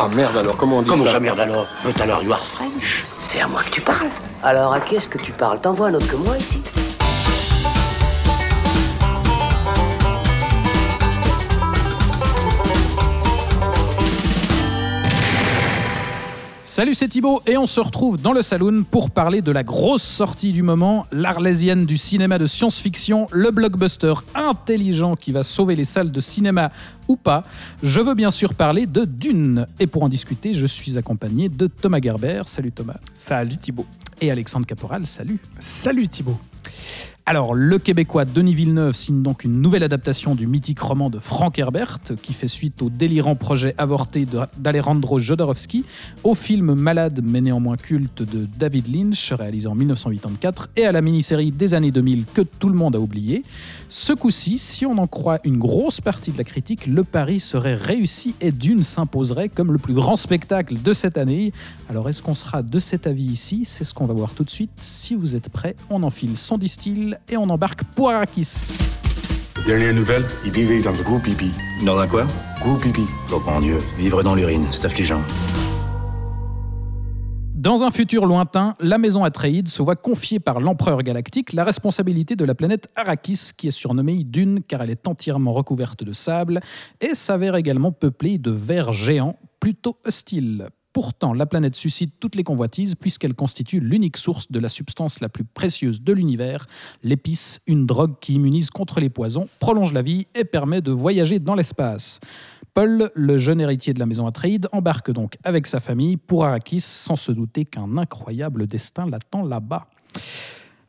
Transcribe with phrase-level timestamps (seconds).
[0.00, 1.66] Ah merde alors, comment on dit Comment ça ça, merde alors?
[1.84, 3.04] But alors, you are French.
[3.18, 4.08] C'est à moi que tu parles.
[4.44, 5.60] Alors à qui est-ce que tu parles?
[5.60, 6.62] T'envoies un autre que moi ici?
[16.78, 20.04] Salut, c'est Thibaut et on se retrouve dans le saloon pour parler de la grosse
[20.04, 25.82] sortie du moment, l'arlésienne du cinéma de science-fiction, le blockbuster intelligent qui va sauver les
[25.82, 26.70] salles de cinéma
[27.08, 27.42] ou pas.
[27.82, 29.66] Je veux bien sûr parler de Dune.
[29.80, 32.42] Et pour en discuter, je suis accompagné de Thomas Gerber.
[32.46, 32.98] Salut Thomas.
[33.12, 33.86] Salut Thibaut.
[34.20, 35.04] Et Alexandre Caporal.
[35.04, 35.40] Salut.
[35.58, 36.38] Salut Thibaut.
[37.30, 41.58] Alors, le Québécois Denis Villeneuve signe donc une nouvelle adaptation du mythique roman de Frank
[41.58, 45.84] Herbert, qui fait suite au délirant projet avorté d'Alejandro Jodorowsky,
[46.24, 51.02] au film malade mais néanmoins culte de David Lynch, réalisé en 1984, et à la
[51.02, 53.42] mini-série des années 2000 que tout le monde a oublié.
[53.90, 57.74] Ce coup-ci, si on en croit une grosse partie de la critique, le pari serait
[57.74, 61.52] réussi et Dune s'imposerait comme le plus grand spectacle de cette année.
[61.90, 63.66] Alors, est-ce qu'on sera de cet avis ici?
[63.66, 64.70] C'est ce qu'on va voir tout de suite.
[64.80, 68.74] Si vous êtes prêts, on enfile son distil et on embarque pour Arrakis.
[69.66, 71.50] Dernière nouvelle, il vivait dans un gros pipi.
[71.84, 72.26] Dans un quoi?
[72.62, 73.02] Gros pipi.
[73.32, 75.20] Oh mon Dieu, vivre dans l'urine, c'est affligeant.
[77.54, 82.36] Dans un futur lointain, la maison Atreides se voit confier par l'empereur galactique la responsabilité
[82.36, 86.60] de la planète Arrakis, qui est surnommée Dune car elle est entièrement recouverte de sable
[87.00, 90.68] et s'avère également peuplée de vers géants plutôt hostiles.
[90.92, 95.28] Pourtant, la planète suscite toutes les convoitises puisqu'elle constitue l'unique source de la substance la
[95.28, 96.66] plus précieuse de l'univers,
[97.02, 101.38] l'épice, une drogue qui immunise contre les poisons, prolonge la vie et permet de voyager
[101.38, 102.20] dans l'espace.
[102.74, 106.80] Paul, le jeune héritier de la maison Atreides, embarque donc avec sa famille pour Arrakis
[106.80, 109.88] sans se douter qu'un incroyable destin l'attend là-bas.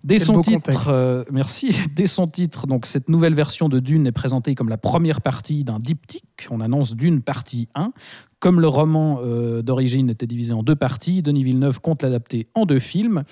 [0.04, 1.76] Dès Quel son titre, euh, merci.
[1.96, 5.66] Dès son titre, donc cette nouvelle version de Dune est présentée comme la première partie
[5.66, 6.48] d'un diptyque.
[6.50, 7.92] On annonce Dune partie 1.
[8.40, 12.66] Comme le roman euh, d'origine était divisé en deux parties, Denis Villeneuve compte l'adapter en
[12.66, 13.24] deux films.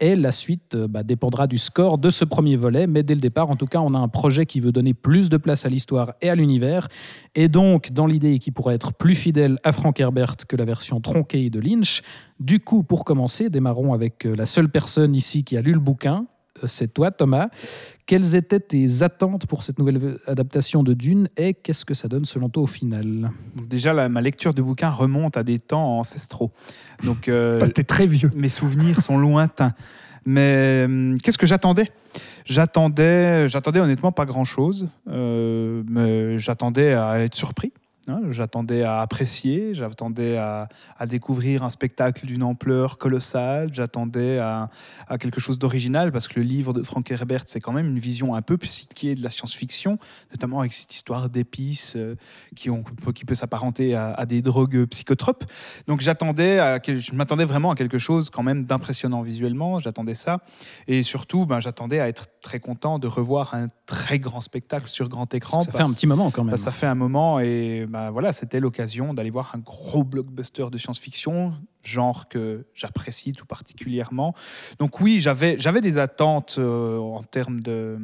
[0.00, 2.88] Et la suite euh, bah, dépendra du score de ce premier volet.
[2.88, 5.28] Mais dès le départ, en tout cas, on a un projet qui veut donner plus
[5.28, 6.88] de place à l'histoire et à l'univers.
[7.36, 11.00] Et donc, dans l'idée qui pourrait être plus fidèle à Frank Herbert que la version
[11.00, 12.02] tronquée de Lynch.
[12.40, 15.80] Du coup, pour commencer, démarrons avec euh, la seule personne ici qui a lu le
[15.80, 16.26] bouquin.
[16.62, 17.48] Euh, C'est toi, Thomas.
[18.06, 22.24] Quelles étaient tes attentes pour cette nouvelle adaptation de Dune et qu'est-ce que ça donne
[22.24, 23.30] selon toi au final?
[23.54, 26.50] Donc déjà, la- ma lecture de bouquin remonte à des temps ancestraux.
[27.04, 28.30] Donc, euh, Parce que t'es très vieux.
[28.34, 29.72] mes souvenirs sont lointains.
[30.24, 31.90] Mais hum, qu'est-ce que j'attendais?
[32.46, 34.88] J'attendais, j'attendais honnêtement pas grand-chose.
[35.08, 37.72] Euh, mais j'attendais à être surpris.
[38.08, 38.20] Hein.
[38.30, 39.74] j'attendais à apprécier.
[39.74, 43.70] J'attendais à, à découvrir un spectacle d'une ampleur colossale.
[43.72, 44.68] J'attendais à,
[45.06, 47.98] à quelque chose d'original parce que le livre de Frank Herbert, c'est quand même une
[47.98, 49.98] vision un peu psyché de la science-fiction,
[50.30, 52.16] notamment avec cette histoire d'épices euh,
[52.56, 55.44] qui, ont, qui peut s'apparenter à, à des drogues psychotropes.
[55.86, 59.78] Donc j'attendais, je m'attendais vraiment à quelque chose quand même d'impressionnant visuellement.
[59.78, 60.40] J'attendais ça,
[60.86, 65.08] et surtout, ben, j'attendais à être très content de revoir un très grand spectacle sur
[65.08, 65.60] grand écran.
[65.60, 66.56] Ça fait un petit moment quand même.
[66.56, 70.78] ça fait un moment et bah, voilà, c'était l'occasion d'aller voir un gros blockbuster de
[70.78, 74.34] science-fiction, genre que j'apprécie tout particulièrement.
[74.78, 77.96] Donc oui, j'avais j'avais des attentes euh, en termes de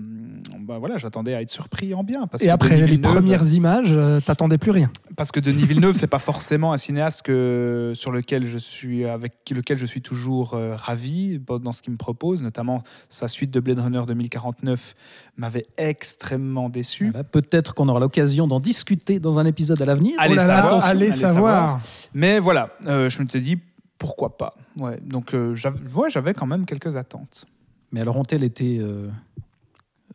[0.60, 3.12] bah, voilà, j'attendais à être surpris en bien parce Et que après Denis les Villeneuve-
[3.12, 4.90] premières images, euh, t'attendais plus rien.
[5.16, 9.34] parce que Denis Villeneuve, c'est pas forcément un cinéaste que, sur lequel je suis, avec
[9.50, 13.60] lequel je suis toujours euh, ravi dans ce qu'il me propose, notamment sa suite de
[13.60, 14.94] Blade Runner 2049
[15.36, 17.10] m'avait extrêmement déçu.
[17.10, 20.14] Voilà, Peut-être qu'on aura l'occasion d'en discuter dans un épisode à l'avenir.
[20.18, 21.34] Allez oh là là, savoir, allez, allez savoir.
[21.68, 21.80] savoir.
[22.14, 23.58] Mais voilà, euh, je me suis dit
[23.98, 24.54] pourquoi pas.
[24.76, 27.46] Ouais, donc euh, j'avais ouais, j'avais quand même quelques attentes.
[27.92, 29.08] Mais alors ont-elles été euh,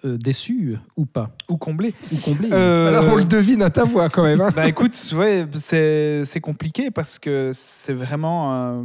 [0.05, 1.31] euh, déçues ou pas?
[1.49, 1.93] Ou comblé.
[2.11, 4.41] Ou comblées Euh, Alors on le devine à ta voix quand même.
[4.41, 4.49] hein.
[4.55, 8.83] Bah écoute, ouais, c'est c'est compliqué parce que c'est vraiment.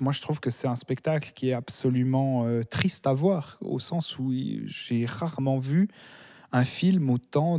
[0.00, 3.78] moi, je trouve que c'est un spectacle qui est absolument euh, triste à voir, au
[3.80, 4.32] sens où
[4.66, 5.88] j'ai rarement vu
[6.52, 7.58] un film autant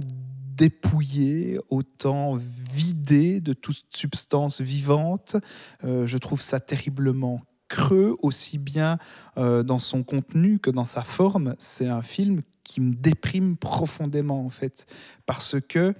[0.55, 5.37] dépouillé, autant vidé de toute substance vivante.
[5.83, 8.97] Euh, je trouve ça terriblement creux, aussi bien
[9.37, 11.55] euh, dans son contenu que dans sa forme.
[11.59, 14.85] C'est un film qui me déprime profondément, en fait,
[15.25, 15.93] parce que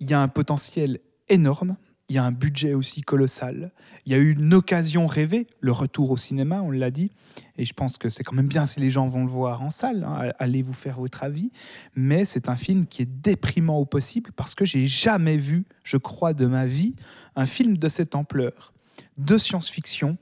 [0.00, 0.98] il y a un potentiel
[1.28, 1.76] énorme.
[2.12, 3.72] Il y a un budget aussi colossal.
[4.04, 7.10] Il y a eu une occasion rêvée, le retour au cinéma, on l'a dit.
[7.56, 9.70] Et je pense que c'est quand même bien si les gens vont le voir en
[9.70, 10.04] salle.
[10.04, 10.30] hein.
[10.38, 11.52] Allez vous faire votre avis.
[11.96, 15.96] Mais c'est un film qui est déprimant au possible parce que j'ai jamais vu, je
[15.96, 16.94] crois, de ma vie,
[17.34, 18.74] un film de cette ampleur,
[19.16, 20.18] de science-fiction,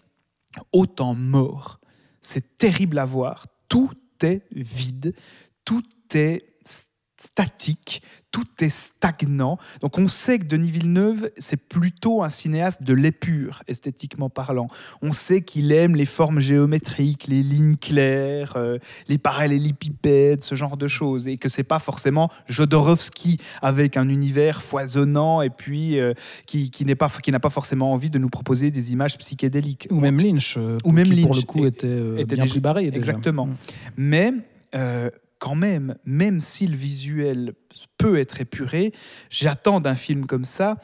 [0.70, 1.80] autant mort.
[2.20, 3.48] C'est terrible à voir.
[3.68, 3.90] Tout
[4.22, 5.12] est vide.
[5.64, 5.82] Tout
[6.14, 6.49] est
[7.22, 9.58] statique, tout est stagnant.
[9.80, 14.68] Donc on sait que Denis Villeneuve, c'est plutôt un cinéaste de l'épure, esthétiquement parlant.
[15.02, 18.78] On sait qu'il aime les formes géométriques, les lignes claires, euh,
[19.08, 24.62] les parallélépipèdes, ce genre de choses, et que c'est pas forcément Jodorowsky avec un univers
[24.62, 26.14] foisonnant et puis euh,
[26.46, 29.88] qui, qui n'est pas qui n'a pas forcément envie de nous proposer des images psychédéliques.
[29.90, 32.44] Ou même Lynch, euh, Ou même qui pour Lynch, le coup était, euh, était bien
[32.44, 32.86] déjà- plus barré.
[32.86, 32.96] déjà.
[32.96, 33.46] Exactement.
[33.46, 33.54] Mm.
[33.96, 34.32] Mais
[34.74, 37.54] euh, quand même, même si le visuel
[37.98, 38.92] peut être épuré,
[39.30, 40.76] j'attends d'un film comme ça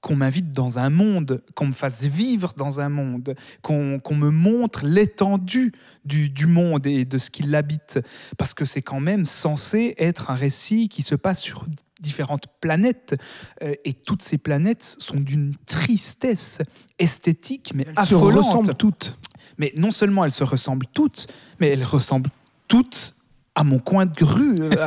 [0.00, 4.84] qu'on m'invite dans un monde, qu'on me fasse vivre dans un monde, qu'on me montre
[4.84, 5.72] l'étendue
[6.04, 7.98] du, du monde et de ce qui l'habite.
[8.38, 11.66] Parce que c'est quand même censé être un récit qui se passe sur
[11.98, 13.20] différentes planètes.
[13.62, 16.60] Euh, et toutes ces planètes sont d'une tristesse
[17.00, 19.18] esthétique, mais Elles se ressemblent toutes.
[19.58, 21.26] Mais non seulement elles se ressemblent toutes,
[21.58, 22.30] mais elles ressemblent
[22.68, 23.15] toutes
[23.56, 24.54] à mon coin de grue.
[24.60, 24.86] Euh,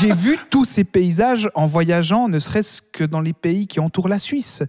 [0.00, 4.08] j'ai- vu tous ces paysages en voyageant, ne serait-ce que dans les pays qui entourent
[4.08, 4.62] la Suisse.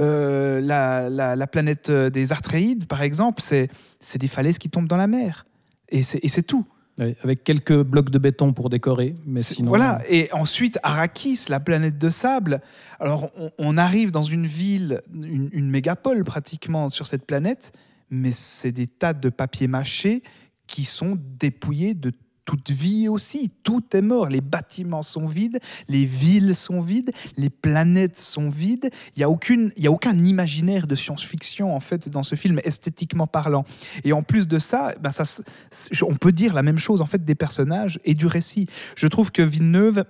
[0.00, 3.68] Euh, la, la- la planète euh, des Artréides, par exemple, c'est
[4.18, 5.44] des falaises qui tombent dans la mer.
[5.90, 6.64] Et c'est tout.
[7.24, 9.68] Avec quelques blocs de béton pour décorer, mais sinon.
[9.70, 10.00] Voilà.
[10.08, 12.60] Et ensuite, Arrakis, la planète de sable.
[13.00, 17.72] Alors, on, on arrive dans une ville, une, une mégapole pratiquement sur cette planète,
[18.10, 20.22] mais c'est des tas de papier mâché
[20.68, 22.12] qui sont dépouillés de
[22.44, 23.50] toute vie aussi.
[23.62, 24.28] Tout est mort.
[24.28, 28.90] Les bâtiments sont vides, les villes sont vides, les planètes sont vides.
[29.16, 32.60] Il n'y a, aucune, y a aucun imaginaire de science-fiction en fait dans ce film,
[32.64, 33.64] esthétiquement parlant.
[34.04, 35.24] Et en plus de ça, ben ça,
[36.02, 38.66] on peut dire la même chose en fait des personnages et du récit.
[38.96, 40.04] Je trouve que Villeneuve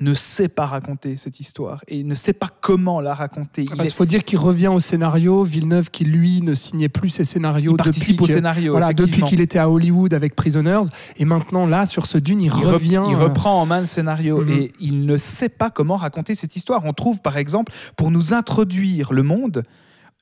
[0.00, 3.62] ne sait pas raconter cette histoire et ne sait pas comment la raconter.
[3.62, 5.44] Il, Parce est- qu'il faut dire qu'il revient au scénario.
[5.44, 8.72] Villeneuve, qui lui ne signait plus ses scénarios il depuis au scénario.
[8.72, 10.82] Voilà, depuis qu'il était à Hollywood avec Prisoners.
[11.16, 13.02] Et maintenant, là, sur ce dune, il, il, re- revient.
[13.08, 14.50] il euh, reprend en main le scénario Mhm.
[14.50, 16.84] et il ne sait pas comment raconter cette histoire.
[16.84, 19.62] On trouve par exemple, pour nous introduire le monde,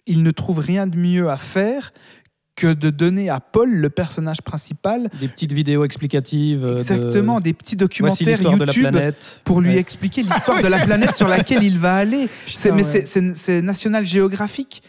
[0.06, 1.92] il ne trouve rien de mieux à faire
[2.56, 6.64] que de donner à Paul, le personnage principal, Des petites vidéos explicatives.
[6.64, 9.40] euh, de- exactement des petits documentaires l'histoire de la YouTube planète.
[9.44, 9.78] pour lui Ouais.
[9.78, 12.28] expliquer l'histoire de la planète sur laquelle il va aller.
[12.46, 13.04] C'est- mais ouais.
[13.34, 14.82] c'est National Geographic.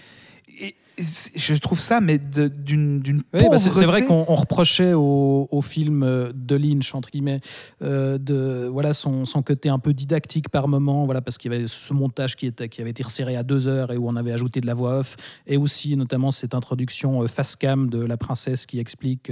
[0.98, 4.06] Je trouve ça mais d'une Oui, bah, c'est vrai pauvreté.
[4.06, 7.42] qu'on on reprochait au, au film euh, de Lynch, entre guillemets,
[7.82, 11.56] euh, de voilà, son, son côté un peu didactique par moment, voilà, parce qu'il y
[11.56, 14.16] avait ce montage qui, était, qui avait été resserré à deux heures et où on
[14.16, 15.16] avait ajouté de la voix off,
[15.48, 19.32] et aussi notamment cette introduction euh, face cam de la princesse qui explique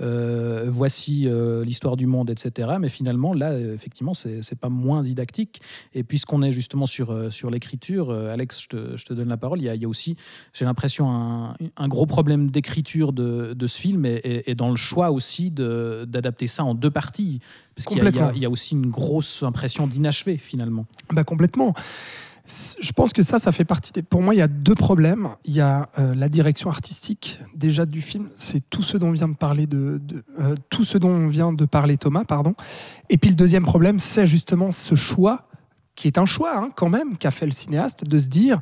[0.00, 2.76] euh, voici euh, l'histoire du monde, etc.
[2.80, 5.60] Mais finalement, là, effectivement, c'est pas moins didactique.
[5.94, 9.60] Et puisqu'on est justement sur, sur l'écriture, Alex, je te, je te donne la parole,
[9.60, 10.16] il y a, il y a aussi
[10.52, 14.70] j'ai l'impression, un, un gros problème d'écriture de, de ce film et, et- et dans
[14.70, 17.40] le choix aussi d'adapter ça en deux parties.
[17.76, 20.86] Parce qu'il y, a- y aussi une grosse impression d'inachevé finalement.
[21.12, 21.74] Bah, complètement.
[22.80, 24.02] Je pense que ça, ça fait partie des...
[24.02, 25.28] Pour moi, il y a deux problèmes.
[25.44, 28.28] Il y a euh, la direction artistique déjà du film.
[28.36, 31.66] C'est tout ce dont vient de parler de, de- euh, tout ce dont vient de
[31.66, 32.54] parler Thomas, pardon.
[33.10, 35.46] Et puis le deuxième problème, c'est justement ce choix
[35.94, 38.60] qui est un choix hein, quand même qu'a fait le cinéaste de se dire.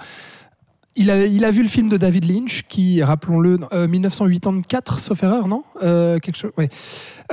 [0.99, 5.23] Il a, il a vu le film de David Lynch, qui, rappelons-le, euh, 1984, sauf
[5.23, 6.71] erreur, non Euh, quelque chose, ouais.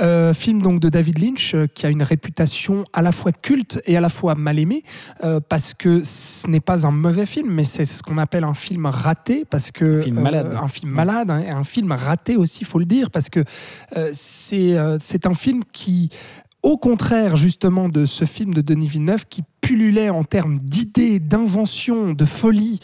[0.00, 3.80] Euh, film donc de David Lynch, euh, qui a une réputation à la fois culte
[3.86, 4.82] et à la fois mal aimée,
[5.22, 8.54] euh, parce que ce n'est pas un mauvais film, mais c'est ce qu'on appelle un
[8.54, 10.58] film raté, parce que euh, Un film malade.
[10.62, 13.44] un film malade, hein, et un film raté aussi, il faut le dire, parce que
[13.96, 16.10] euh, c'est euh, c'est un film qui
[16.62, 22.12] au contraire justement de ce film de Denis Villeneuve qui pullulait en termes d'idées, d'inventions,
[22.12, 22.80] de folie,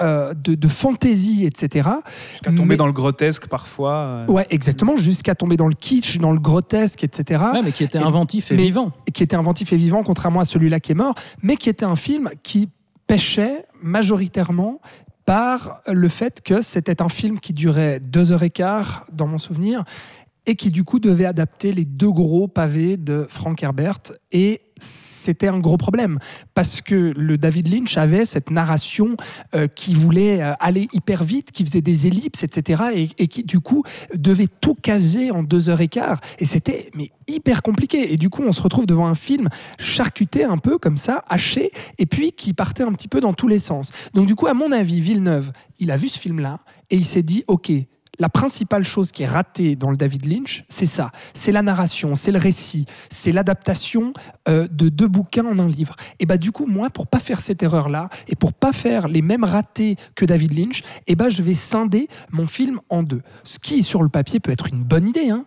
[0.00, 1.88] euh, de, de fantaisie, etc.
[2.30, 3.92] Jusqu'à tomber Mais- dans le grotesque parfois.
[3.94, 4.26] euh.
[4.26, 7.42] Ouais, exactement, jusqu'à tomber dans le kitsch, dans le grotesque, etc.
[7.52, 8.92] Ouais, mais qui était Et- inventif et mais- vivant.
[9.12, 11.96] qui était inventif et vivant, contrairement à celui-là qui est mort, mais qui était un
[11.96, 12.68] film qui
[13.06, 14.80] pêchait majoritairement
[15.24, 19.38] par le fait que c'était un film qui durait deux heures et quart, dans mon
[19.38, 19.84] souvenir,
[20.46, 24.00] et qui du coup devait adapter les deux gros pavés de Frank Herbert.
[24.32, 26.18] Et c'était un gros problème,
[26.54, 29.16] parce que le David Lynch avait cette narration
[29.54, 33.44] euh, qui voulait euh, aller hyper vite, qui faisait des ellipses, etc., et, et qui
[33.44, 33.84] du coup
[34.14, 36.20] devait tout caser en deux heures et quart.
[36.38, 38.12] Et c'était mais hyper compliqué.
[38.12, 41.70] Et du coup, on se retrouve devant un film charcuté un peu comme ça, haché,
[41.98, 43.92] et puis qui partait un petit peu dans tous les sens.
[44.14, 47.22] Donc du coup, à mon avis, Villeneuve, il a vu ce film-là et il s'est
[47.22, 47.72] dit, ok.
[48.18, 51.12] La principale chose qui est ratée dans le David Lynch, c'est ça.
[51.32, 54.12] C'est la narration, c'est le récit, c'est l'adaptation
[54.48, 55.96] euh, de deux bouquins en un livre.
[56.18, 59.22] Et bah du coup, moi, pour pas faire cette erreur-là et pour pas faire les
[59.22, 63.22] mêmes ratés que David Lynch, et bah je vais scinder mon film en deux.
[63.44, 65.46] Ce qui, sur le papier, peut être une bonne idée, hein.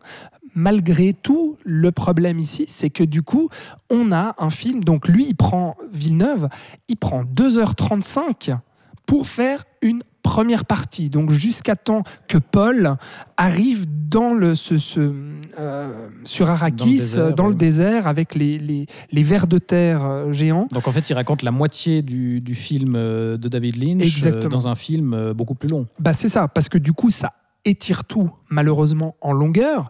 [0.55, 3.49] malgré tout, le problème ici, c'est que du coup,
[3.91, 4.83] on a un film.
[4.83, 6.49] Donc lui, il prend Villeneuve,
[6.87, 8.57] il prend 2h35
[9.05, 11.09] pour faire une première partie.
[11.09, 12.95] Donc jusqu'à temps que Paul
[13.37, 15.13] arrive dans le, ce, ce,
[15.59, 20.31] euh, sur Arrakis, désert, dans le désert, avec les, les, les vers de terre euh,
[20.31, 20.67] géants.
[20.71, 24.49] Donc en fait, il raconte la moitié du, du film euh, de David Lynch Exactement.
[24.49, 25.85] dans un film beaucoup plus long.
[25.99, 27.33] Bah c'est ça, parce que du coup, ça
[27.63, 29.89] étire tout, malheureusement, en longueur.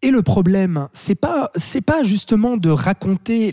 [0.00, 3.52] Et le problème, c'est pas c'est pas justement de raconter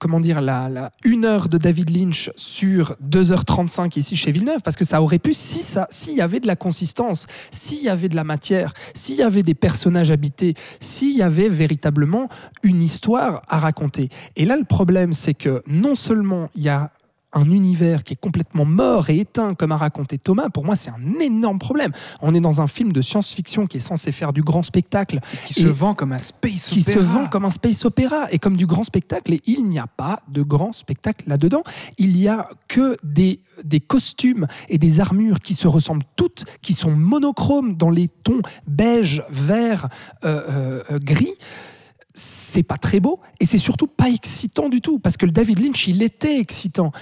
[0.00, 4.74] comment dire la, la une heure de David Lynch sur 2h35 ici chez Villeneuve parce
[4.74, 8.08] que ça aurait pu si ça s'il y avait de la consistance, s'il y avait
[8.08, 12.28] de la matière, s'il y avait des personnages habités, s'il y avait véritablement
[12.64, 14.08] une histoire à raconter.
[14.34, 16.90] Et là le problème c'est que non seulement il y a
[17.32, 20.90] un univers qui est complètement mort et éteint, comme a raconté Thomas, pour moi, c'est
[20.90, 21.92] un énorme problème.
[22.20, 25.54] On est dans un film de science-fiction qui est censé faire du grand spectacle, Qui
[25.54, 27.04] se vend comme un space qui se opéra.
[27.04, 29.32] vend comme un space opéra et comme du grand spectacle.
[29.34, 31.62] Et il n'y a pas de grand spectacle là-dedans.
[31.98, 36.74] Il y a que des, des costumes et des armures qui se ressemblent toutes, qui
[36.74, 39.88] sont monochromes dans les tons beige, vert,
[40.24, 41.34] euh, euh, euh, gris.
[42.14, 45.60] C'est pas très beau et c'est surtout pas excitant du tout parce que le David
[45.60, 46.92] Lynch il était excitant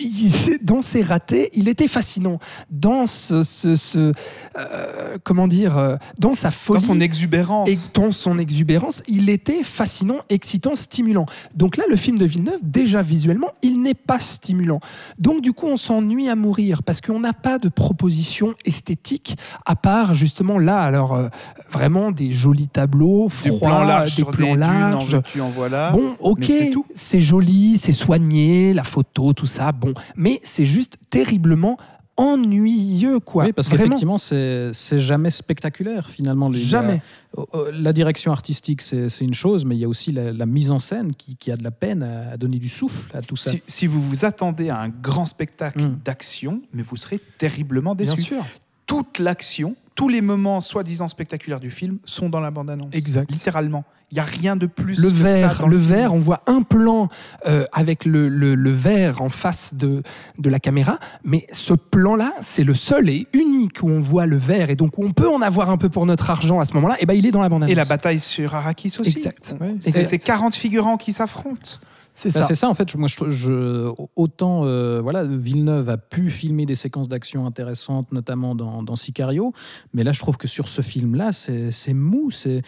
[0.00, 2.38] il- dans ses ratés il était fascinant
[2.70, 4.12] dans ce, ce- ce,
[4.58, 7.68] euh, comment dire euh, dans sa Dans folie son exubérance.
[7.70, 11.26] et dans son exubérance, il était fascinant, excitant, stimulant.
[11.54, 14.80] Donc là, le film de Villeneuve, déjà visuellement, il n'est pas stimulant.
[15.18, 19.76] Donc du coup, on s'ennuie à mourir parce qu'on n'a pas de proposition esthétique à
[19.76, 21.28] part justement là, alors euh,
[21.70, 25.48] vraiment des jolis tableaux des froids, plans larges des plans des dunes, en veux-tu, en
[25.50, 25.90] voilà.
[25.90, 26.50] Bon, ok,
[26.94, 31.76] c'est joli, c'est soigné, la photo, tout ça, bon, mais c'est juste terriblement
[32.18, 33.44] ennuyeux, quoi.
[33.44, 36.48] oui, parce qu'effectivement, c'est c'est jamais spectaculaire finalement.
[36.48, 37.02] Les- Jamais.
[37.36, 40.32] La, euh, la direction artistique, c'est c'est une chose, mais il y a aussi la,
[40.32, 43.14] la mise en scène qui, qui a de la peine à, à donner du souffle
[43.16, 43.50] à tout ça.
[43.50, 45.98] Si, si vous vous attendez à un grand spectacle Mm.
[46.04, 48.22] d'action, mais vous serez terriblement Bien déçu.
[48.28, 48.44] sûr.
[48.86, 52.90] Toute l'action, tous les moments soi-disant spectaculaires du film sont dans la bande-annonce.
[52.92, 53.30] Exact.
[53.30, 53.84] Littéralement.
[54.12, 56.42] Il n'y a rien de plus le que ça verre, dans le verre, on voit
[56.46, 57.08] un plan
[57.46, 60.04] euh, avec le, le, le verre en face de,
[60.38, 64.36] de la caméra, mais ce plan-là, c'est le seul et unique où on voit le
[64.36, 66.74] verre et donc où on peut en avoir un peu pour notre argent à ce
[66.74, 69.10] moment-là, et ben il est dans la bande Et la bataille sur Arrakis aussi.
[69.10, 69.56] Exact.
[69.60, 71.80] Ouais, c'est 40 figurants qui s'affrontent.
[72.18, 72.46] C'est Bah, ça.
[72.46, 72.94] c'est ça en fait.
[72.96, 78.54] Moi, je, je- autant euh, voilà, Villeneuve a pu filmer des séquences d'action intéressantes, notamment
[78.54, 79.52] dans, dans Sicario,
[79.92, 82.30] mais là, je trouve que sur ce film-là, c'est mou.
[82.30, 82.62] C'est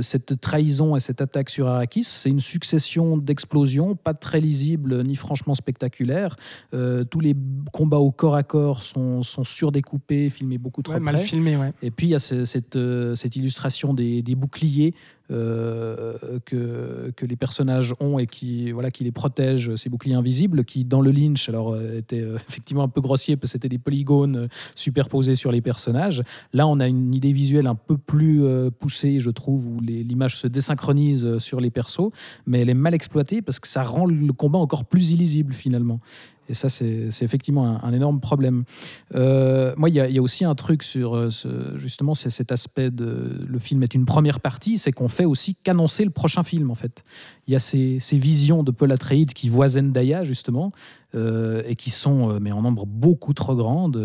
[0.00, 5.16] cette trahison et cette attaque sur Arrakis, c'est une succession d'explosions, pas très lisibles ni
[5.16, 6.36] franchement spectaculaires.
[6.72, 7.34] Euh, tous les
[7.72, 11.24] combats au corps à corps sont, sont surdécoupés, filmés beaucoup trop Ouais, mal près.
[11.24, 11.72] filmé, ouais.
[11.82, 14.94] Et puis il y a cette, euh, cette illustration des, des boucliers
[15.30, 20.64] euh, que, que les personnages ont et qui, voilà, qui les protègent, ces boucliers invisibles,
[20.64, 23.70] qui dans le Lynch alors, euh, étaient euh, effectivement un peu grossiers parce que c'était
[23.70, 26.22] des polygones superposés sur les personnages.
[26.52, 28.42] Là, on a une idée visuelle un peu plus
[28.78, 32.10] poussée, je trouve, où l'image se désynchronise sur les persos,
[32.46, 36.00] mais elle est mal exploitée parce que ça rend le combat encore plus illisible finalement.
[36.48, 38.64] Et ça, c'est effectivement un, énorme problème.
[39.14, 43.44] Euh, moi, il y, a- aussi un truc sur euh, ce- justement cet aspect de
[43.46, 46.74] le film est une première partie, c'est qu'on fait aussi qu'annoncer le prochain film en
[46.74, 47.04] fait.
[47.46, 50.70] Il y a ces, visions de Paul Atreides qui voient Zendaya justement
[51.14, 54.00] euh, et qui sont mais en nombre beaucoup trop grandes.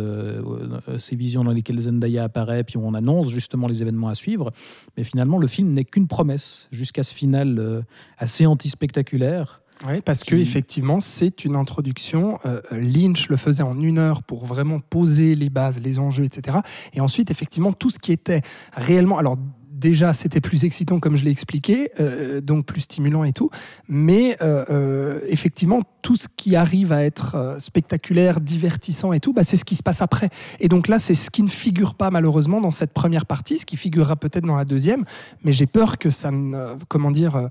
[0.97, 4.51] ces visions dans lesquelles Zendaya apparaît, puis on annonce justement les événements à suivre.
[4.97, 7.83] Mais finalement, le film n'est qu'une promesse jusqu'à ce final
[8.17, 9.61] assez anti-spectaculaire.
[9.87, 12.39] Oui, parce que effectivement, c'est une introduction.
[12.45, 16.57] Euh, Lynch le faisait en une heure pour vraiment poser les bases, les enjeux, etc.
[16.93, 18.41] Et ensuite, effectivement, tout ce qui était
[18.73, 19.17] réellement.
[19.17, 19.37] Alors,
[19.79, 23.49] déjà, c'était plus excitant, comme je l'ai expliqué, euh, donc plus stimulant et tout.
[23.87, 29.43] Mais euh, euh, effectivement, tout ce qui arrive à être spectaculaire, divertissant et tout, bah,
[29.43, 30.29] c'est ce qui se passe après.
[30.59, 33.65] Et donc là, c'est ce qui ne figure pas malheureusement dans cette première partie, ce
[33.65, 35.05] qui figurera peut-être dans la deuxième.
[35.43, 36.75] Mais j'ai peur que ça ne.
[36.87, 37.49] Comment dire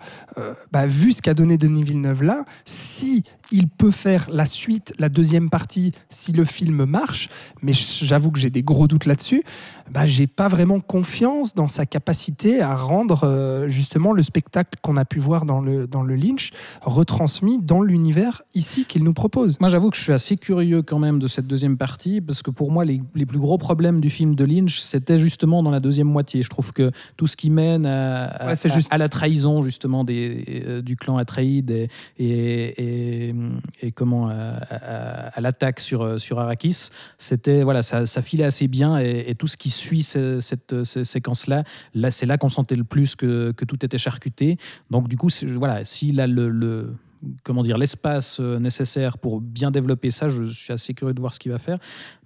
[0.72, 5.08] bah, vu ce qu'a donné Denis Villeneuve là, si il peut faire la suite, la
[5.08, 7.28] deuxième partie, si le film marche,
[7.62, 9.42] mais j'avoue que j'ai des gros doutes là-dessus,
[9.90, 14.96] bah, j'ai pas vraiment confiance dans sa capacité à rendre euh, justement le spectacle qu'on
[14.98, 16.50] a pu voir dans le, dans le Lynch
[16.82, 19.58] retransmis dans l'univers ici qu'il nous propose.
[19.60, 22.50] Moi, j'avoue que je suis assez curieux quand même de cette deuxième partie, parce que
[22.50, 25.80] pour moi, les, les plus gros problèmes du film de Lynch, c'était justement dans la
[25.80, 26.42] deuxième moitié.
[26.42, 28.92] Je trouve que tout ce qui mène à, à- Ouais, c'est à- juste.
[28.92, 31.88] à la trahison justement des, euh, du clan Atreides et,
[32.18, 33.32] et, et,
[33.80, 38.98] et comment à, à- l'attaque sur, sur Arrakis, c'était voilà, ça, ça filait assez bien
[38.98, 41.62] et, tout ce qui suit ce- cette, séquence-là,
[41.94, 44.56] là, c'est là qu'on sentait le plus que, que tout était charcuté.
[44.90, 46.94] Donc du coup, voilà, s'il a le,
[47.42, 51.34] comment dire l'espace euh, nécessaire pour bien développer ça, je suis assez curieux de voir
[51.34, 51.78] ce qu'il va faire.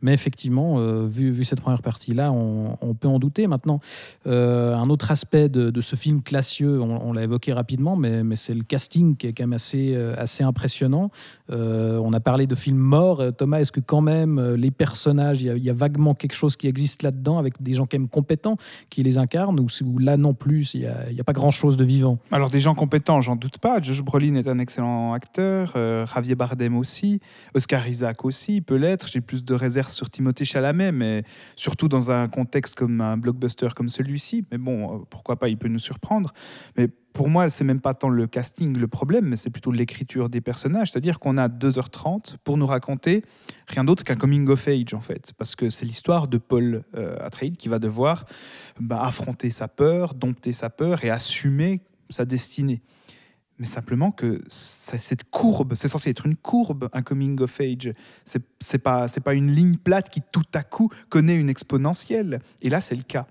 [0.03, 3.47] Mais effectivement, euh, vu, cette première partie-là, on, peut en douter.
[3.47, 3.81] Maintenant,
[4.27, 8.65] euh, un autre aspect de, ce film classieux, on, l'a évoqué rapidement, mais, c'est le
[8.65, 11.11] casting qui est quand même assez, euh, impressionnant.
[11.49, 13.23] On a parlé de films morts.
[13.37, 17.03] Thomas, est-ce que quand même les personnages, il y, a- vaguement quelque chose qui existe
[17.03, 18.57] là-dedans avec des gens quand même compétents
[18.91, 22.19] qui les incarnent ou, là non plus, il n'y a, a pas grand-chose de vivant?
[22.31, 23.81] Alors des gens compétents, j'en doute pas.
[23.81, 25.73] Josh Brolin est un excellent acteur,
[26.13, 27.21] Javier Bardem aussi,
[27.55, 29.07] Oscar Isaac aussi, peut l'être.
[29.07, 31.25] J'ai plus de réserves sur Timothée Chalamet, mais
[31.57, 34.45] surtout dans un contexte comme un blockbuster comme celui-ci.
[34.51, 36.33] Mais bon, euh, pourquoi pas, il peut nous surprendre.
[36.77, 40.29] Mais pour moi, c'est même pas tant le casting le problème, mais c'est plutôt l'écriture
[40.29, 40.91] des personnages.
[40.91, 43.23] C'est-à-dire qu'on a 2h30 pour nous raconter
[43.69, 45.33] rien d'autre qu'un coming of age, en fait.
[45.37, 48.25] Parce que c'est l'histoire de Paul euh, Atreides qui va devoir
[48.81, 52.83] bah, affronter sa peur, dompter sa peur et assumer sa destinée.
[53.63, 57.95] Mais simplement que cette courbe, c'est censé être une courbe, un coming of age.
[58.25, 62.41] C'est c'est pas, pas une ligne plate qui tout à coup connaît une exponentielle.
[62.61, 63.29] Et là, c'est le cas.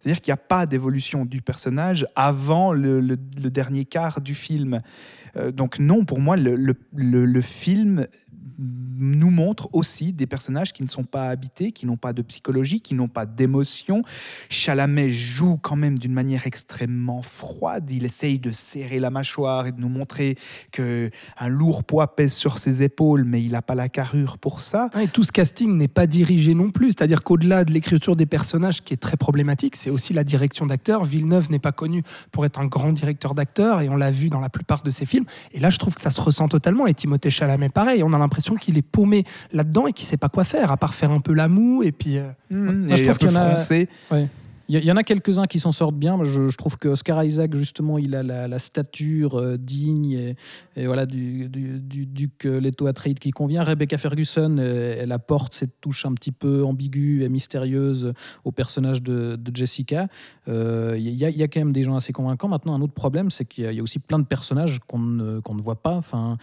[0.00, 3.02] C'est-à-dire qu'il n'y a pas d'évolution du personnage avant le,
[3.50, 4.78] dernier quart du film.
[5.36, 8.06] Euh, donc non, pour moi, le- le film
[8.58, 12.80] nous montre aussi des personnages qui ne sont pas habités, qui n'ont pas de psychologie,
[12.80, 14.02] qui n'ont pas d'émotion.
[14.48, 17.90] Chalamet joue quand même d'une manière extrêmement froide.
[17.90, 20.36] Il essaye de serrer la mâchoire et de nous montrer
[20.72, 24.60] que un lourd poids pèse sur ses épaules, mais il n'a pas la carrure pour
[24.60, 24.90] ça.
[25.00, 26.88] Et tout ce casting n'est pas dirigé non plus.
[26.88, 31.04] C'est-à-dire qu'au-delà de l'écriture des personnages, qui est très problématique, c'est aussi la direction d'acteurs.
[31.04, 34.40] Villeneuve n'est pas connu pour être un grand directeur d'acteurs, et on l'a vu dans
[34.40, 35.24] la plupart de ses films.
[35.52, 36.86] Et là, je trouve que ça se ressent totalement.
[36.86, 38.02] Et Timothée Chalamet, pareil.
[38.02, 40.94] On a l'impression qu'il est paumé là-dedans et qu'il sait pas quoi faire, à part
[40.94, 41.82] faire un peu la moue.
[41.82, 43.88] Et puis, euh, Mmh, Moi, je trouve qu'il y en a- français.
[44.68, 46.24] Il y, en a quelques-uns qui s'en sortent bien.
[46.24, 50.36] Je, je trouve que Oscar Isaac, justement, il a la, la stature euh, digne et,
[50.76, 53.62] et voilà, du, du, du duc euh, Leto Atreides qui convient.
[53.62, 58.12] Rebecca Ferguson, euh, elle apporte cette touche un petit peu ambiguë et mystérieuse
[58.44, 60.08] au personnage de, de Jessica.
[60.46, 60.52] Il
[60.98, 62.48] y, a- il y a quand même des gens assez convaincants.
[62.48, 64.78] Maintenant, un autre problème, c'est qu'il y, a- il y a aussi plein de personnages
[64.86, 65.94] qu'on ne, qu'on ne voit pas.
[65.96, 66.38] Enfin,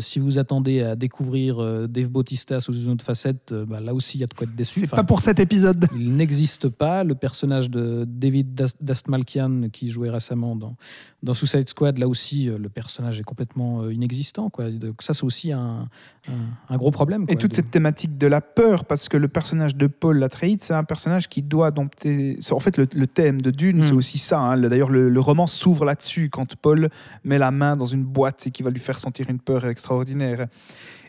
[0.00, 4.20] si vous attendez à découvrir Dave Bautista sous une autre facette, bah, là aussi, il
[4.22, 4.80] y a de quoi être déçu.
[4.80, 5.86] c'est Enfin, pas pour cet épisode.
[5.94, 7.04] il n'existe pas.
[7.04, 10.76] Le personnage de David Das- Dastmalchian, qui jouait récemment dans,
[11.22, 14.48] dans Suicide Squad, là aussi, euh, le personnage est complètement euh, inexistant.
[14.48, 14.70] Quoi.
[14.70, 15.88] Donc ça, c'est aussi un,
[16.28, 16.32] un,
[16.68, 17.24] un gros problème.
[17.28, 20.62] Et toute de- cette thématique de la peur, parce que le personnage de Paul Atreides,
[20.62, 22.38] c'est un personnage qui doit dompter.
[22.52, 23.82] En fait, le, le thème de Dune, Mm.
[23.82, 24.40] c'est aussi ça.
[24.40, 24.56] hein.
[24.56, 26.88] Le- D'ailleurs, le, le roman s'ouvre là-dessus quand Paul
[27.24, 30.46] met la main dans une boîte et qui va lui faire sentir une peur extraordinaire.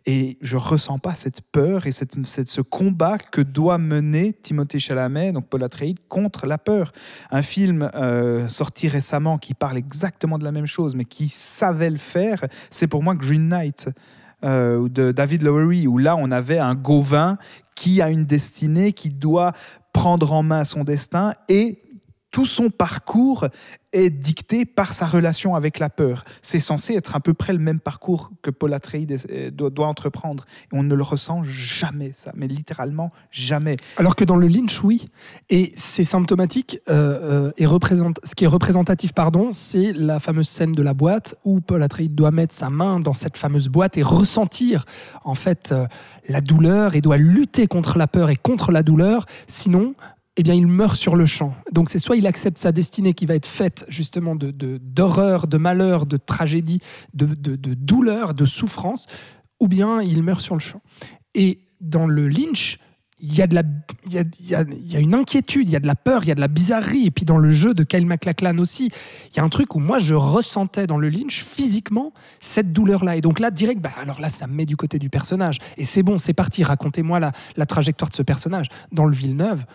[0.06, 5.32] Et je ressens pas cette peur et cette, ce combat que doit mener Timothée Chalamet,
[5.32, 6.92] donc Paul Atreides, contre la peur.
[7.30, 11.92] Un film euh, sorti récemment qui parle exactement de la même chose, mais qui savait
[11.92, 13.90] le faire, c'est pour moi Green Knight
[14.44, 17.38] euh, de David Lowery, où là on avait un Gauvin
[17.76, 19.54] qui a une destinée, qui doit
[19.94, 21.80] prendre en main son destin et
[22.32, 23.48] tout son parcours
[23.94, 26.24] est dicté par sa relation avec la peur.
[26.41, 30.46] C'est censé être à peu près le même parcours que Paul Atreides euh, doit, entreprendre.
[30.72, 33.76] On ne le ressent jamais, ça, mais littéralement jamais.
[33.98, 35.10] Alors que dans le Lynch, oui.
[35.50, 36.80] Et c'est symptomatique.
[36.89, 40.94] euh, euh, et représente, ce qui est représentatif, pardon, c'est la fameuse scène de la
[40.94, 44.86] boîte où Paul Atreides doit mettre sa main dans cette fameuse boîte et ressentir
[45.24, 45.74] en fait
[46.30, 49.26] la douleur et doit lutter contre la peur et contre la douleur.
[49.48, 49.96] Sinon,
[50.38, 51.54] eh bien, il meurt sur le champ.
[51.74, 55.48] Donc, c'est soit il accepte sa destinée qui va être faite justement de de- d'horreur,
[55.48, 56.80] de, malheur, de tragédie,
[57.13, 59.08] de, de, douleur, de souffrance,
[59.60, 60.82] ou bien il meurt sur le champ.
[61.36, 62.80] Et dans le Lynch,
[63.24, 63.62] il y, a de la,
[64.08, 66.30] il, y a, il y a- une inquiétude, il y a de la peur, il
[66.30, 67.06] y a de la bizarrerie.
[67.06, 68.89] Et puis dans le jeu de Kyle MacLachlan aussi,
[69.32, 73.17] il y a un truc où moi je ressentais dans le Lynch physiquement cette douleur-là.
[73.17, 75.60] Et donc là, direct, bah, alors là, ça me met du côté du personnage.
[75.78, 78.67] Et c'est bon, c'est parti, racontez-moi la, la trajectoire de ce personnage.
[78.91, 79.65] Dans le Villeneuve,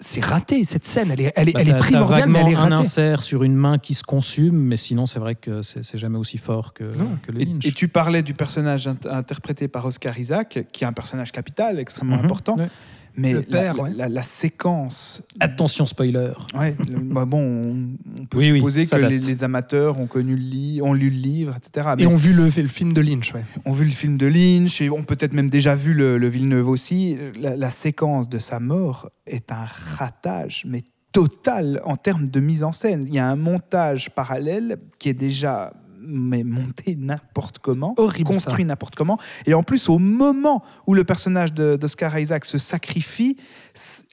[0.00, 2.54] c'est raté, cette scène, elle est, elle est, Bah, elle est primordiale, mais elle est
[2.54, 2.86] vaguement un ratée.
[2.88, 6.16] insert sur une main qui se consume, mais sinon, c'est vrai que c'est c'est jamais
[6.18, 7.18] aussi fort que, Non.
[7.26, 7.66] que le Et, Lynch.
[7.66, 11.78] et tu parlais du personnage int- interprété par Oscar Isaac, qui est un personnage capital,
[11.78, 12.24] extrêmement Mhm.
[12.24, 12.56] important.
[12.56, 12.68] Ouais.
[13.16, 13.90] Mais Le la- père, la, ouais.
[13.96, 16.32] la- la séquence Attention, spoiler.
[16.54, 20.36] Ouais, le- bah bon, on, on peut Oui, supposer que les, les amateurs ont connu
[20.36, 21.88] le li- ont lu le livre, etc.
[21.96, 23.44] Mais Et on vu le, le film de Lynch, ouais.
[23.64, 26.68] ont vu le film de Lynch et ont peut-être même déjà vu le, le Villeneuve
[26.68, 27.16] aussi.
[27.40, 29.64] La, la séquence de sa mort est un
[29.96, 33.02] ratage, mais total en termes de mise en scène.
[33.06, 38.64] Il y a un montage parallèle qui est déjà mais monté n'importe comment, Horrible, construit
[38.64, 39.18] n'importe comment.
[39.46, 43.36] Et en plus, au moment où le personnage d'Oscar Isaac se sacrifie,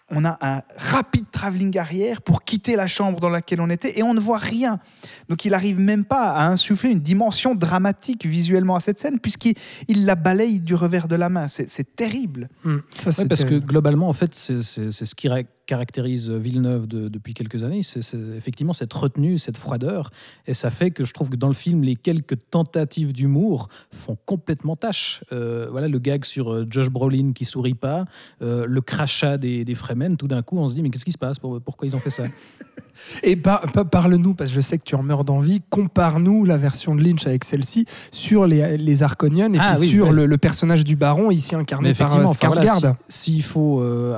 [0.10, 4.04] on a un rapide travelling arrière pour quitter la chambre dans laquelle on était et
[4.04, 4.80] on ne voit rien.
[5.28, 9.56] Donc il arrive même pas à insuffler une dimension dramatique visuellement à cette scène puisqu'il
[9.90, 11.48] il la balaye du revers de la main.
[11.48, 12.48] C'est terrible.
[12.64, 17.10] Ça, Ouais, c'est parce que globalement, en fait, c'est ce qui ra- caractérise Villeneuve de-
[17.10, 18.00] depuis quelques années, c'est
[18.38, 20.10] effectivement cette retenue, cette froideur,
[20.46, 24.18] et ça fait que je trouve que dans le film, les quelques tentatives d'humour font
[24.26, 25.26] complètement tâche.
[25.34, 28.06] Euh, voilà, le gag sur euh, Josh Brolin qui sourit pas,
[28.42, 29.76] euh, le crachat des, des
[30.18, 31.40] Tout d'un coup, on se dit mais qu'est-ce qui se passe?
[31.40, 32.26] Pour- Pourquoi ils ont fait ça?
[33.24, 36.58] Et par- par- parle-nous, parce que je sais que tu en meurs d'envie, compare-nous la
[36.58, 40.12] version de Lynch avec celle-ci sur les, les Arconians et Ah puis oui, sur ouais.
[40.14, 42.80] le, le personnage du baron, ici incarné par euh, Skarsgård.
[42.80, 44.18] voilà, si- s'il faut euh,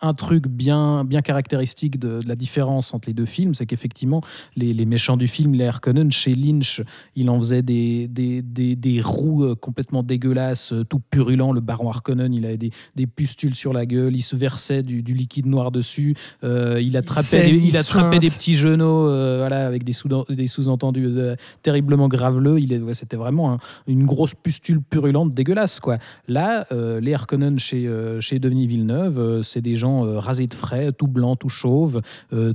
[0.00, 4.20] un truc bien, bien caractéristique de, de la différence entre les deux films, c'est qu'effectivement,
[4.56, 6.82] les, les méchants du film, les Harkonnen, chez Lynch,
[7.16, 11.34] il en faisait des, des, des, des roues euh, complètement dégueulasses, euh, tout purulent.
[11.34, 15.02] Le baron Harkonnen, il avait des, des pustules sur la gueule, il se versait du,
[15.02, 18.22] du liquide noir dessus, euh, il attrapait, saigne, il il attrapait suinte.
[18.22, 22.54] des petits genoux euh, voilà, avec des sous- des sous-entendus euh, terriblement graveleux.
[22.54, 25.80] Ouais, C'était vraiment un- une grosse pustule purulente, dégueulasse.
[25.80, 25.98] Quoi.
[26.28, 27.88] Là, euh, les Harkonnen chez,
[28.20, 32.00] chez Denis Villeneuve, c'est des gens rasés de frais, tout blanc, tout chauve,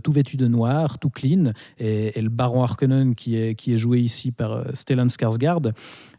[0.03, 1.51] tout vêtus de noir, tout clean.
[1.79, 5.71] Et, et le baron Harkonnen, qui est, qui est joué ici par Stellan Skarsgård,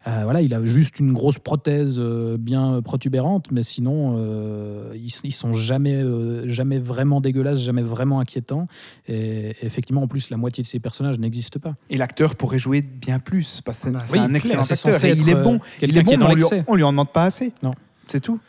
[0.07, 5.13] euh, voilà, il a juste une grosse prothèse euh, bien protubérante, mais sinon, euh, ils,
[5.25, 8.67] ils sont jamais, euh, jamais vraiment dégueulasses, jamais vraiment inquiétants.
[9.09, 11.75] Et effectivement, en plus, la moitié de ces personnages n'existent pas.
[11.91, 15.05] Et l'acteur pourrait jouer bien plus parce que c'est Bah, c'est oui, un excellent acteur.
[15.05, 16.83] Et il est bon, il est qui bon, est dans mais on lui, on lui
[16.83, 17.53] en demande pas assez.
[17.63, 17.73] Non.
[18.09, 18.41] C'est tout.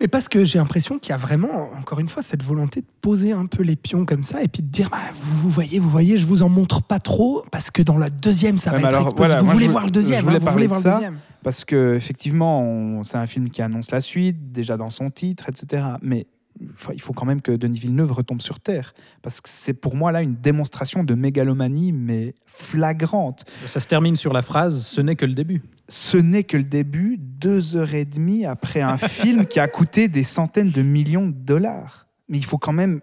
[0.00, 2.86] Mais parce que j'ai l'impression qu'il y a vraiment, encore une fois, cette volonté de
[3.00, 5.78] poser un peu les pions comme ça et puis de dire, bah, vous, vous voyez,
[5.78, 8.80] vous voyez, je vous en montre pas trop parce que dans la deuxième, ça Ouais,
[8.80, 10.64] va être alors, voilà, vous voulez je voir le deuxième, je voulais hein, vous voulez
[10.64, 10.88] de voir ça.
[10.90, 11.18] le deuxième.
[11.42, 15.84] Parce que effectivement, c'est un film qui annonce la suite, déjà dans son titre, etc.
[16.02, 16.26] Mais
[16.60, 20.12] il faut quand même que Denis Villeneuve retombe sur terre, parce que c'est pour moi
[20.12, 23.44] là une démonstration de mégalomanie, mais flagrante.
[23.66, 25.62] Ça se termine sur la phrase Ce n'est que le début.
[25.88, 30.08] Ce n'est que le début, deux heures et demie après un film qui a coûté
[30.08, 32.06] des centaines de millions de dollars.
[32.28, 33.00] Mais il faut quand même,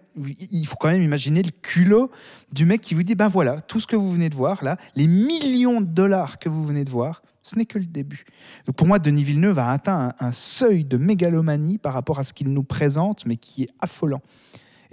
[0.50, 2.10] il faut quand même imaginer le culot
[2.52, 4.76] du mec qui vous dit ben voilà, tout ce que vous venez de voir là,
[4.96, 8.24] les millions de dollars que vous venez de voir, ce n'est que le début.
[8.66, 12.24] Donc pour moi, Denis Villeneuve a atteint un, un seuil de mégalomanie par rapport à
[12.24, 14.22] ce qu'il nous présente, mais qui est affolant.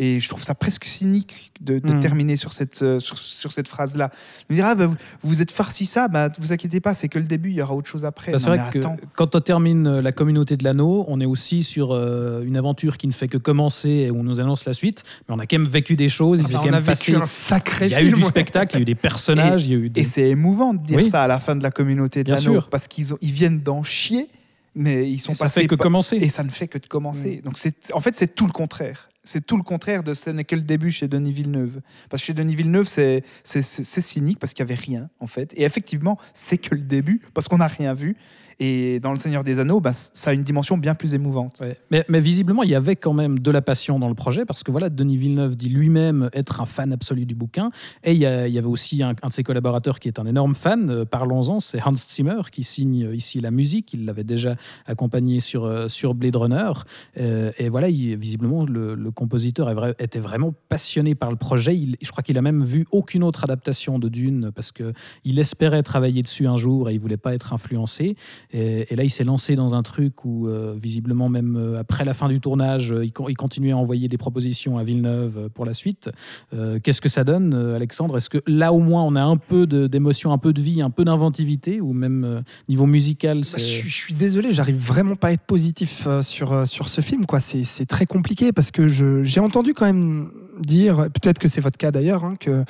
[0.01, 1.99] Et je trouve ça presque cynique de, de Mm.
[1.99, 4.11] terminer sur cette, euh, sur, sur cette phrase-là.
[4.49, 7.25] On dira, bah, vous, vous êtes farci ça, bah, vous inquiétez pas, c'est que le
[7.25, 8.31] début, il y aura autre chose après.
[8.31, 8.79] Bah, c'est vrai que
[9.15, 12.97] quand on termine euh, la communauté de l'anneau, on est aussi sur euh, une aventure
[12.97, 15.03] qui ne fait que commencer et où on nous annonce la suite.
[15.27, 16.39] Mais on a quand même vécu des choses.
[16.43, 18.21] Ah il bah, quand on a même vécu un sacré Il y a eu du
[18.21, 19.99] spectacle, il y a eu des personnages, il y a eu des...
[19.99, 21.09] Et c'est émouvant de dire Oui.
[21.09, 24.29] ça à la fin de la communauté de l'anneau, parce qu'ils ils viennent d'en chier,
[24.75, 26.15] mais ils sont Et ça passés fait que commencer.
[26.21, 27.41] et ça ne fait que de commencer.
[27.43, 29.09] Donc c'est en fait c'est tout le contraire.
[29.31, 31.81] C'est tout le contraire de ce n'est que le début chez Denis Villeneuve.
[32.09, 35.53] Parce que chez Denis Villeneuve, c'est cynique parce qu'il n'y avait rien, en fait.
[35.55, 38.17] Et effectivement, c'est que le début parce qu'on n'a rien vu.
[38.59, 41.61] Et dans Le Seigneur des Anneaux, bah, ça a une dimension bien plus émouvante.
[41.91, 44.71] Mais, visiblement, il y avait quand même de la passion dans le projet, parce que
[44.71, 47.71] voilà, Denis Villeneuve dit lui-même être un fan absolu du bouquin.
[48.03, 51.05] Et il y, avait aussi un, de ses collaborateurs qui est un énorme fan, euh,
[51.05, 53.93] parlons-en, c'est Hans Zimmer, qui signe euh, ici la musique.
[53.93, 56.71] Il l'avait déjà accompagné sur, euh, Blade Runner.
[57.15, 59.69] Et voilà, il- visiblement, le, compositeur
[59.99, 61.77] était vraiment passionné par le projet.
[62.01, 66.21] Je crois qu'il a même vu aucune autre adaptation de Dune, parce qu'il espérait travailler
[66.21, 68.15] dessus un jour et il voulait pas être influencé.
[68.51, 72.03] Et, et là, il s'est lancé dans un truc où, euh, visiblement, même euh, après
[72.03, 75.49] la fin du tournage, euh, il, con- il continuait à envoyer des propositions à Villeneuve
[75.53, 76.09] pour la suite.
[76.53, 78.17] Euh, Qu'est-ce que ça donne, Alexandre?
[78.17, 80.89] Est-ce que là, au moins, on a un peu d'émotion, un peu de vie, un
[80.89, 85.15] peu d'inventivité Ou même euh, niveau musical Bah, je, suis- je suis désolé, j'arrive vraiment
[85.15, 87.25] pas à être positif sur, sur ce film.
[87.39, 91.91] C'est très compliqué parce que j'ai entendu quand même dire, peut-être que c'est votre cas
[91.91, 92.63] d'ailleurs, hein, que,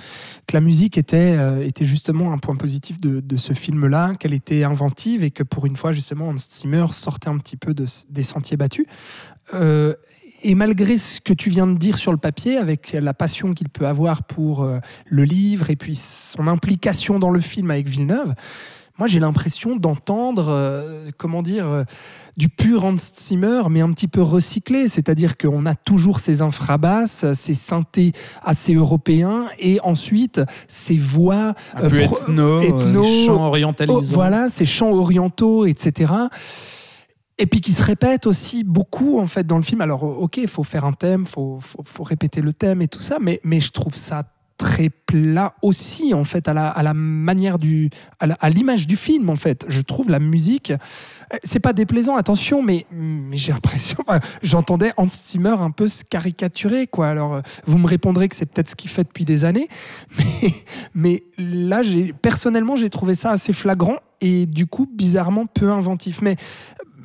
[0.52, 5.24] la musique était, euh, était justement un point positif de, ce film-là, qu'elle était inventive
[5.24, 8.58] et que pour une fois, justement, Hans Zimmer sortait un petit peu de- des sentiers
[8.58, 8.86] battus.
[9.54, 9.94] Euh,
[10.44, 13.70] et malgré ce que tu viens de dire sur le papier, avec la passion qu'il
[13.70, 18.34] peut avoir pour euh, le livre et puis son implication dans le film avec Villeneuve,
[19.00, 21.84] moi j'ai l'impression d'entendre, euh, comment dire, euh,
[22.38, 24.88] du pur Hans Zimmer, mais un petit peu recyclé.
[24.88, 28.12] C'est-à-dire qu'on a toujours ces infrabasses, ces synthés
[28.44, 32.62] assez européens, et ensuite ces voix Un euh, peu pro- ethno.
[32.62, 36.14] ethno, chant Oh, orientalisant voilà, ces chants orientaux, etc.
[37.38, 39.80] Et puis qui se répètent aussi beaucoup en fait dans le film.
[39.82, 42.88] Alors ok, il faut faire un thème, il faut, faut, faut répéter le thème et
[42.90, 44.24] tout ça, mais, mais je trouve ça
[44.60, 49.66] très plat aussi en fait à la, manière du à l'image du film en fait.
[49.70, 53.98] Je trouve la musique euh, c'est pas déplaisant attention mais, mais j'ai l'impression
[54.44, 57.08] j'entendais Hans Zimmer un peu se caricaturer quoi.
[57.08, 59.70] Alors euh, vous me répondrez que c'est peut-être ce qu'il fait depuis des années
[60.44, 60.54] mais,
[60.94, 66.22] mais là j'ai personnellement j'ai trouvé ça assez flagrant et du coup bizarrement peu inventif.
[66.22, 66.36] Mais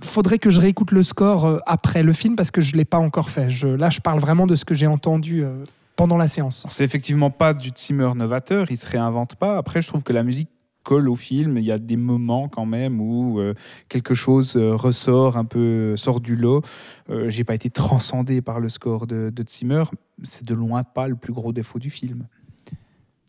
[0.02, 2.98] faudrait que je réécoute le score euh, après le film parce que je l'ai pas
[2.98, 3.50] encore fait.
[3.50, 5.64] Je, là je parle vraiment de ce que j'ai entendu euh,
[5.96, 9.56] pendant la séance C'est effectivement pas du Zimmer novateur, il se réinvente pas.
[9.56, 10.48] Après, je trouve que la musique
[10.84, 11.58] colle au film.
[11.58, 13.54] Il y a des moments quand même où euh,
[13.88, 16.62] quelque chose euh, ressort un peu, sort du lot.
[17.10, 19.84] Euh, J'ai pas été transcendé par le score de, de Zimmer.
[20.22, 22.28] C'est de loin pas le plus gros défaut du film.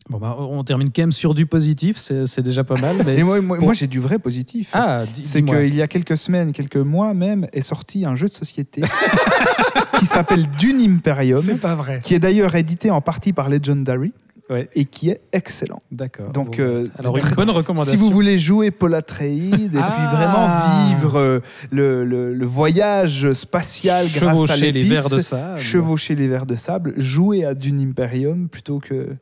[0.07, 2.95] Bon, bah, on termine quand même sur du positif, c'est déjà pas mal.
[3.05, 3.15] Mais...
[3.19, 3.65] Et moi, moi, Bon.
[3.65, 4.69] moi, j'ai du vrai positif.
[4.73, 8.33] Ah, C'est qu'il y a quelques semaines, quelques mois même, est sorti un jeu de
[8.33, 8.83] société
[9.99, 14.13] qui s'appelle Dune Imperium, c'est pas vrai qui est d'ailleurs édité en partie par Legendary
[14.47, 14.69] Ouais.
[14.75, 15.81] et qui est excellent.
[15.91, 16.29] D'accord.
[16.31, 16.63] Donc, Bon.
[16.63, 17.97] euh, Alors, une très- bonne recommandation.
[17.97, 20.11] Si vous voulez jouer Paul Atreides et puis Ah.
[20.13, 21.39] vraiment vivre euh,
[21.71, 25.59] le, le- le voyage spatial grâce à les vers de sable.
[25.59, 29.15] chevaucher les vers de sable, jouer à Dune Imperium plutôt que,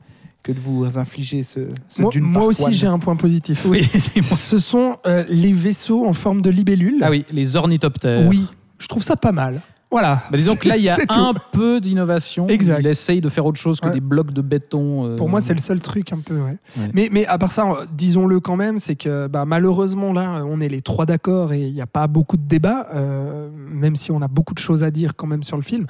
[0.43, 3.89] que de vous infliger ce, ce moi, Dune moi aussi j'ai un point positif Oui,
[4.21, 8.27] ce sont euh, les vaisseaux en forme de libellule Ah oui, les ornithoptères.
[8.27, 8.45] oui
[8.77, 11.13] je trouve ça pas mal voilà Bah, disons que là, il y a tout.
[11.19, 12.47] un peu d'innovation.
[12.47, 12.79] Exact.
[12.79, 13.93] Il essaye de faire autre chose que Ouais.
[13.93, 15.05] des blocs de béton.
[15.05, 16.33] euh, Pour moi, c'est le seul truc un peu.
[16.33, 16.57] ouais.
[16.77, 16.89] Ouais.
[16.95, 20.59] Mais, mais à part ça, euh, disons-le quand même, c'est que bah, malheureusement, là, on
[20.61, 24.09] est les trois d'accord et il n'y a pas beaucoup de débats, euh, même si
[24.11, 25.85] on a beaucoup de choses à dire quand même sur le film.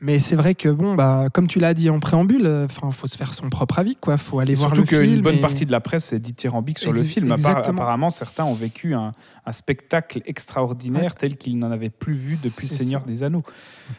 [0.00, 3.16] Mais c'est vrai que, bon, bah, comme tu l'as dit en préambule, il faut se
[3.16, 3.96] faire son propre avis.
[4.06, 5.14] Il faut aller Et voir surtout le film.
[5.14, 7.32] qu'une bonne et- partie de la presse est dithyrambique sur le film.
[7.32, 7.78] Exactement.
[7.82, 9.12] Apparemment, certains ont vécu un,
[9.44, 13.06] un spectacle extraordinaire tel qu'ils n'en avaient plus vu depuis Seigneur ça.
[13.08, 13.42] des Anneaux.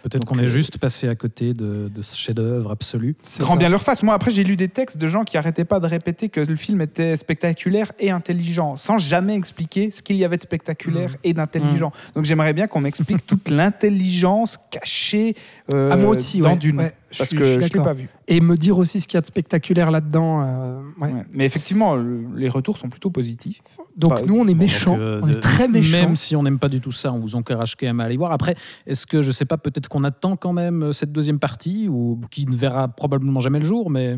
[0.04, 3.16] Peut-être qu'on est euh, juste passé à côté de, de ce chef-d'œuvre absolu.
[3.22, 3.60] C'est Grand ça.
[3.60, 4.02] bien leur face.
[4.04, 6.56] Moi, après, j'ai lu des textes de gens qui arrêtaient pas de répéter que le
[6.56, 11.34] film était spectaculaire et intelligent, sans jamais expliquer ce qu'il y avait de spectaculaire et
[11.34, 11.92] d'intelligent.
[12.16, 13.50] Donc, j'aimerais bien qu'on m'explique toute
[13.90, 15.36] l'intelligence cachée
[15.74, 16.78] euh, Ah, moi aussi, dans ouais, Dune.
[16.78, 18.08] ouais, je parce que je l'ai pas vu.
[18.28, 20.42] Et me dire aussi ce qu'il y a de spectaculaire là-dedans.
[20.42, 21.12] euh, ouais.
[21.14, 21.24] Ouais.
[21.32, 23.62] Mais effectivement, le- les retours sont plutôt positifs.
[23.98, 24.98] Donc nous, on est méchants.
[25.00, 25.98] Euh, on est très méchants.
[25.98, 28.18] Même si on n'aime pas du tout ça, on vous encourage quand même à aller
[28.18, 28.32] voir.
[28.32, 28.56] Après,
[28.88, 32.20] est-ce que, je sais pas, peut-être qu'on attend quand même euh, cette deuxième partie, ou
[32.32, 34.18] qui ne verra probablement jamais le jour, mais,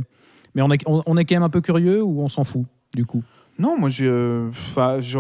[0.56, 2.66] mais on, est, on, on est quand même un peu curieux ou on s'en fout,
[2.96, 3.24] du coup?
[3.62, 4.50] Non, moi, je,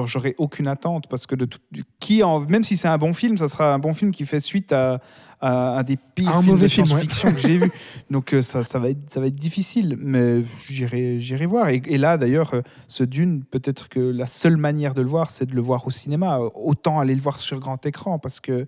[0.06, 1.60] j'aurais aucune attente parce que de tout,
[1.99, 4.39] qui, en, même si c'est un bon film, ça sera un bon film qui fait
[4.39, 4.99] suite à,
[5.39, 6.67] à, à des pires un films de ouais.
[6.67, 7.71] science-fiction que j'ai vus.
[8.10, 11.69] Donc euh, ça, ça va être, ça va être difficile, mais j'irai, j'irai voir.
[11.69, 15.30] Et, et là, d'ailleurs, euh, ce Dune, peut-être que la seule manière de le voir,
[15.30, 16.39] c'est de le voir au cinéma.
[16.39, 18.65] Autant aller le voir sur grand écran parce que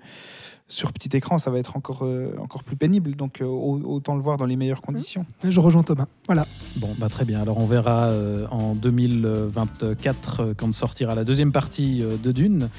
[0.73, 3.15] sur petit écran, ça va être encore, euh, encore plus pénible.
[3.15, 5.25] Donc euh, au- autant le voir dans les meilleures conditions.
[5.47, 6.07] Je rejoins Thomas.
[6.25, 6.45] Voilà.
[6.77, 7.41] Bon, bah très bien.
[7.41, 12.69] Alors on verra euh, en 2024 euh, quand sortira la deuxième partie euh, de Dune.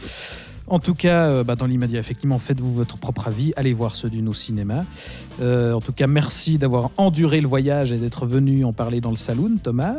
[0.67, 3.53] En tout cas, bah, dans l'immédiat, effectivement, faites-vous votre propre avis.
[3.57, 4.81] Allez voir ce Dune au cinéma.
[5.43, 9.11] Euh, en tout cas, merci d'avoir enduré le voyage et d'être venu en parler dans
[9.11, 9.97] le saloon, Thomas.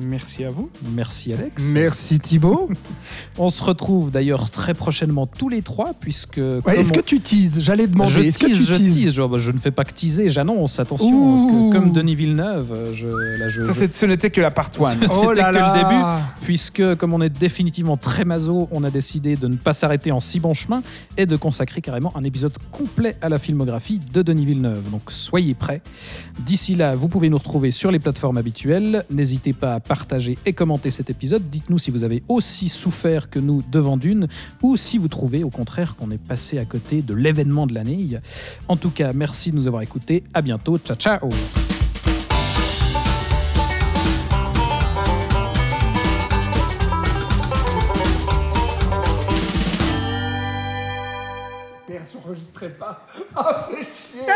[0.00, 0.70] Merci à vous.
[0.94, 1.70] Merci, Alex.
[1.72, 2.68] Merci Thibaut.
[3.38, 6.36] On se retrouve d'ailleurs très prochainement tous les trois, puisque.
[6.66, 8.10] Ouais, Est-ce on- que tu teases J'allais demander.
[8.12, 9.14] je Est-ce que tease, tu je teases tease.
[9.14, 11.08] Genre, bah, je ne fais pas que teaser, j'annonce, attention.
[11.10, 11.70] Ouh.
[11.70, 14.70] que comme Denis Villeneuve, euh, je, là, je, Ça, je- ce n'était que la part
[14.78, 14.96] one.
[15.00, 16.44] C'était Oh là que le début.
[16.44, 20.20] puisque comme on est définitivement très maso, on a décidé de ne pas s'arrêter en
[20.20, 20.82] si bon chemin
[21.16, 24.90] et de consacrer carrément un épisode complet à la filmographie de Denis Villeneuve.
[24.90, 25.82] Donc soyez prêts.
[26.46, 29.04] D'ici là, vous pouvez nous retrouver sur les plateformes habituelles.
[29.10, 31.48] N'hésitez pas à partager et commenter cet épisode.
[31.50, 34.28] Dites-nous si vous avez aussi souffert que nous devant Dune
[34.62, 38.06] ou si vous trouvez au contraire qu'on est passé à côté de l'événement de l'année.
[38.68, 40.22] En tout cas, merci de nous avoir écoutés.
[40.34, 40.78] À bientôt.
[40.78, 41.28] Ciao ciao.
[52.10, 53.06] J'enregistrais pas.
[53.36, 54.26] Ah, fais chier.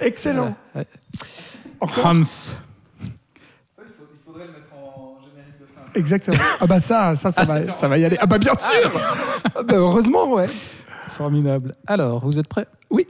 [0.00, 0.56] Excellent.
[1.80, 2.54] Hans.
[5.94, 6.36] Exactement.
[6.60, 8.16] Ah bah ça, ça, ça, va, ça va y aller.
[8.20, 8.90] Ah bah bien sûr.
[9.54, 10.46] Ah bah heureusement, ouais.
[11.10, 11.72] Formidable.
[11.86, 12.66] Alors, vous êtes prêts?
[12.90, 13.06] Oui.